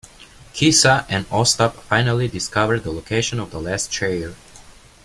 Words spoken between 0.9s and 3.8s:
and Ostap finally discover the location of the